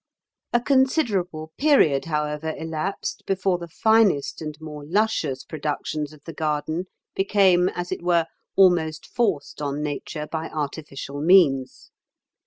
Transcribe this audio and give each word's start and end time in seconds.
A 0.51 0.59
considerable 0.59 1.51
period, 1.59 2.05
however, 2.05 2.55
elapsed 2.57 3.21
before 3.27 3.59
the 3.59 3.67
finest 3.67 4.41
and 4.41 4.57
more 4.59 4.83
luscious 4.83 5.43
productions 5.43 6.11
of 6.11 6.23
the 6.23 6.33
garden 6.33 6.85
became 7.13 7.69
as 7.69 7.91
it 7.91 8.01
were 8.01 8.25
almost 8.55 9.05
forced 9.05 9.61
on 9.61 9.83
nature 9.83 10.25
by 10.25 10.49
artificial 10.49 11.21
means. 11.21 11.91